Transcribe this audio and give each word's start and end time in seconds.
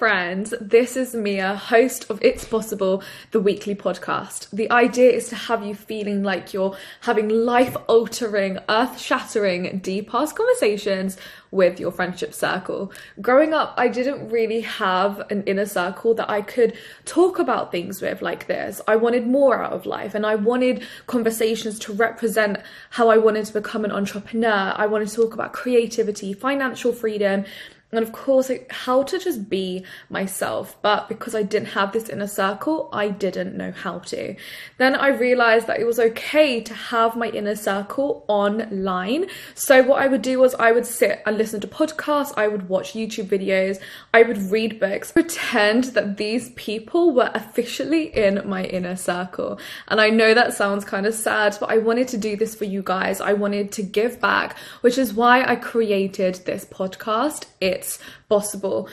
friends. 0.00 0.54
This 0.62 0.96
is 0.96 1.14
Mia, 1.14 1.56
host 1.56 2.08
of 2.08 2.18
It's 2.22 2.46
Bossable, 2.46 3.02
the 3.32 3.38
weekly 3.38 3.74
podcast. 3.74 4.48
The 4.48 4.70
idea 4.70 5.10
is 5.10 5.28
to 5.28 5.34
have 5.34 5.62
you 5.62 5.74
feeling 5.74 6.22
like 6.22 6.54
you're 6.54 6.74
having 7.02 7.28
life 7.28 7.76
altering, 7.86 8.58
earth 8.70 8.98
shattering, 8.98 9.80
deep 9.80 10.14
ass 10.14 10.32
conversations 10.32 11.18
with 11.50 11.78
your 11.78 11.92
friendship 11.92 12.32
circle. 12.32 12.90
Growing 13.20 13.52
up, 13.52 13.74
I 13.76 13.88
didn't 13.88 14.30
really 14.30 14.62
have 14.62 15.20
an 15.30 15.42
inner 15.42 15.66
circle 15.66 16.14
that 16.14 16.30
I 16.30 16.40
could 16.40 16.78
talk 17.04 17.38
about 17.38 17.70
things 17.70 18.00
with 18.00 18.22
like 18.22 18.46
this. 18.46 18.80
I 18.88 18.96
wanted 18.96 19.26
more 19.26 19.62
out 19.62 19.74
of 19.74 19.84
life 19.84 20.14
and 20.14 20.24
I 20.24 20.36
wanted 20.36 20.82
conversations 21.08 21.78
to 21.80 21.92
represent 21.92 22.56
how 22.88 23.10
I 23.10 23.18
wanted 23.18 23.44
to 23.44 23.52
become 23.52 23.84
an 23.84 23.92
entrepreneur. 23.92 24.72
I 24.74 24.86
wanted 24.86 25.08
to 25.08 25.16
talk 25.16 25.34
about 25.34 25.52
creativity, 25.52 26.32
financial 26.32 26.94
freedom 26.94 27.44
and 27.92 28.02
of 28.02 28.12
course 28.12 28.50
how 28.70 29.02
to 29.02 29.18
just 29.18 29.48
be 29.48 29.84
myself. 30.08 30.76
But 30.82 31.08
because 31.08 31.34
i 31.34 31.42
didn't 31.42 31.68
have 31.68 31.92
this 31.92 32.08
inner 32.08 32.26
circle 32.26 32.88
i 32.92 33.08
didn't 33.08 33.56
know 33.56 33.72
how 33.72 33.98
to. 33.98 34.36
Then 34.78 34.94
i 34.94 35.08
realized 35.08 35.66
that 35.66 35.80
it 35.80 35.86
was 35.86 35.98
okay 35.98 36.60
to 36.60 36.74
have 36.74 37.16
my 37.16 37.28
inner 37.28 37.56
circle 37.56 38.24
online. 38.28 39.26
So 39.54 39.82
what 39.82 40.02
i 40.02 40.06
would 40.06 40.22
do 40.22 40.38
was 40.38 40.54
i 40.54 40.72
would 40.72 40.86
sit 40.86 41.22
and 41.26 41.36
listen 41.36 41.60
to 41.60 41.68
podcasts. 41.68 42.32
I 42.36 42.48
would 42.48 42.68
watch 42.68 42.92
youtube 42.92 43.26
videos. 43.26 43.80
I 44.14 44.22
would 44.22 44.38
read 44.50 44.80
books. 44.80 45.12
Pretend 45.12 45.84
that 45.84 46.16
these 46.16 46.50
people 46.50 47.12
were 47.12 47.30
officially 47.34 48.14
in 48.16 48.48
my 48.48 48.64
inner 48.64 48.96
circle. 48.96 49.58
And 49.88 50.00
i 50.00 50.10
know 50.10 50.34
that 50.34 50.54
sounds 50.54 50.84
kind 50.84 51.06
of 51.06 51.14
sad 51.14 51.56
but 51.60 51.70
i 51.70 51.78
wanted 51.78 52.08
to 52.08 52.18
do 52.18 52.36
this 52.36 52.54
for 52.54 52.64
you 52.64 52.82
guys. 52.82 53.20
I 53.20 53.32
wanted 53.32 53.72
to 53.72 53.82
give 53.82 54.20
back 54.20 54.56
which 54.80 54.98
is 54.98 55.12
why 55.12 55.44
i 55.44 55.56
created 55.56 56.36
this 56.44 56.64
podcast. 56.64 57.46
It 57.60 57.79
it's 57.80 57.98
Bossable. 58.30 58.90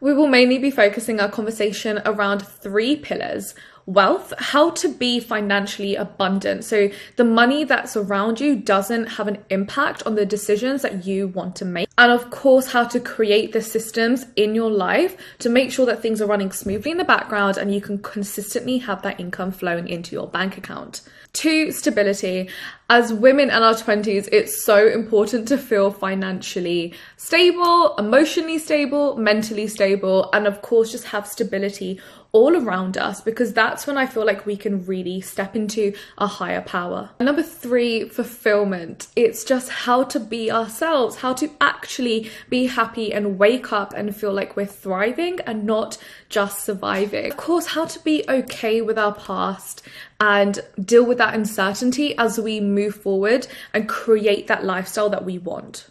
We 0.00 0.12
will 0.12 0.26
mainly 0.26 0.58
be 0.58 0.70
focusing 0.70 1.20
our 1.20 1.30
conversation 1.30 2.02
around 2.04 2.46
three 2.46 2.96
pillars 2.96 3.54
wealth, 3.86 4.32
how 4.38 4.70
to 4.70 4.88
be 4.88 5.20
financially 5.20 5.94
abundant. 5.94 6.64
So 6.64 6.90
the 7.14 7.24
money 7.24 7.62
that's 7.64 7.96
around 7.96 8.40
you 8.40 8.56
doesn't 8.56 9.06
have 9.06 9.28
an 9.28 9.38
impact 9.48 10.02
on 10.04 10.16
the 10.16 10.26
decisions 10.26 10.82
that 10.82 11.06
you 11.06 11.28
want 11.28 11.54
to 11.56 11.64
make. 11.64 11.88
And 11.96 12.10
of 12.10 12.30
course, 12.30 12.72
how 12.72 12.84
to 12.84 13.00
create 13.00 13.52
the 13.52 13.62
systems 13.62 14.26
in 14.34 14.54
your 14.54 14.70
life 14.70 15.16
to 15.38 15.48
make 15.48 15.70
sure 15.70 15.86
that 15.86 16.02
things 16.02 16.20
are 16.20 16.26
running 16.26 16.50
smoothly 16.50 16.90
in 16.90 16.98
the 16.98 17.04
background 17.04 17.56
and 17.56 17.72
you 17.72 17.80
can 17.80 17.98
consistently 17.98 18.78
have 18.78 19.02
that 19.02 19.20
income 19.20 19.52
flowing 19.52 19.88
into 19.88 20.14
your 20.14 20.26
bank 20.26 20.58
account. 20.58 21.02
Two, 21.32 21.70
stability. 21.70 22.48
As 22.88 23.12
women 23.12 23.50
in 23.50 23.62
our 23.62 23.74
20s, 23.74 24.28
it's 24.32 24.64
so 24.64 24.88
important 24.88 25.46
to 25.48 25.58
feel 25.58 25.90
financially 25.90 26.94
stable, 27.18 27.94
emotionally 27.96 28.58
stable, 28.58 29.16
mentally 29.16 29.68
stable, 29.68 30.30
and 30.32 30.46
of 30.46 30.62
course, 30.62 30.92
just 30.92 31.04
have 31.04 31.26
stability 31.26 32.00
all 32.36 32.54
around 32.54 32.98
us 32.98 33.22
because 33.22 33.54
that's 33.54 33.86
when 33.86 33.96
I 33.96 34.04
feel 34.04 34.26
like 34.26 34.44
we 34.44 34.58
can 34.58 34.84
really 34.84 35.22
step 35.22 35.56
into 35.56 35.94
a 36.18 36.26
higher 36.26 36.60
power. 36.60 37.08
Number 37.18 37.42
three, 37.42 38.10
fulfillment. 38.10 39.08
It's 39.16 39.42
just 39.42 39.70
how 39.70 40.04
to 40.04 40.20
be 40.20 40.50
ourselves, 40.50 41.16
how 41.16 41.32
to 41.32 41.50
actually 41.62 42.30
be 42.50 42.66
happy 42.66 43.10
and 43.10 43.38
wake 43.38 43.72
up 43.72 43.94
and 43.94 44.14
feel 44.14 44.34
like 44.34 44.54
we're 44.54 44.66
thriving 44.66 45.40
and 45.46 45.64
not 45.64 45.96
just 46.28 46.62
surviving. 46.62 47.30
Of 47.30 47.38
course, 47.38 47.68
how 47.68 47.86
to 47.86 47.98
be 48.00 48.22
okay 48.28 48.82
with 48.82 48.98
our 48.98 49.14
past 49.14 49.80
and 50.20 50.60
deal 50.78 51.06
with 51.06 51.16
that 51.16 51.34
uncertainty 51.34 52.18
as 52.18 52.38
we 52.38 52.60
move 52.60 52.96
forward 52.96 53.46
and 53.72 53.88
create 53.88 54.46
that 54.48 54.62
lifestyle 54.62 55.08
that 55.08 55.24
we 55.24 55.38
want. 55.38 55.88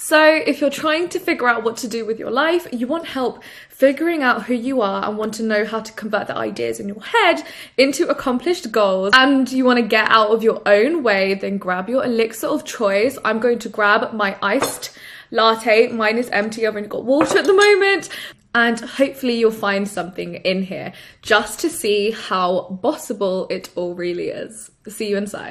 So, 0.00 0.24
if 0.24 0.60
you're 0.60 0.70
trying 0.70 1.08
to 1.08 1.18
figure 1.18 1.48
out 1.48 1.64
what 1.64 1.76
to 1.78 1.88
do 1.88 2.06
with 2.06 2.20
your 2.20 2.30
life, 2.30 2.68
you 2.72 2.86
want 2.86 3.04
help 3.04 3.42
figuring 3.68 4.22
out 4.22 4.44
who 4.44 4.54
you 4.54 4.80
are 4.80 5.04
and 5.04 5.18
want 5.18 5.34
to 5.34 5.42
know 5.42 5.64
how 5.64 5.80
to 5.80 5.92
convert 5.94 6.28
the 6.28 6.36
ideas 6.36 6.78
in 6.78 6.86
your 6.86 7.02
head 7.02 7.42
into 7.76 8.06
accomplished 8.06 8.70
goals, 8.70 9.10
and 9.16 9.50
you 9.50 9.64
want 9.64 9.80
to 9.80 9.84
get 9.84 10.08
out 10.08 10.30
of 10.30 10.44
your 10.44 10.62
own 10.66 11.02
way, 11.02 11.34
then 11.34 11.58
grab 11.58 11.88
your 11.88 12.04
elixir 12.04 12.46
of 12.46 12.64
choice. 12.64 13.18
I'm 13.24 13.40
going 13.40 13.58
to 13.58 13.68
grab 13.68 14.12
my 14.12 14.38
iced 14.40 14.96
latte. 15.32 15.88
Mine 15.88 16.16
is 16.16 16.28
empty, 16.28 16.64
I've 16.64 16.76
only 16.76 16.88
got 16.88 17.04
water 17.04 17.36
at 17.36 17.46
the 17.46 17.52
moment. 17.52 18.08
And 18.54 18.78
hopefully, 18.78 19.36
you'll 19.40 19.50
find 19.50 19.88
something 19.88 20.36
in 20.36 20.62
here 20.62 20.92
just 21.22 21.58
to 21.60 21.68
see 21.68 22.12
how 22.12 22.78
possible 22.82 23.48
it 23.50 23.70
all 23.74 23.96
really 23.96 24.28
is. 24.28 24.70
See 24.86 25.08
you 25.10 25.16
inside. 25.16 25.46